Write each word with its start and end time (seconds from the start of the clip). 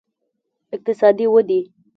اقتصادي 0.75 1.25
ودې 1.33 1.59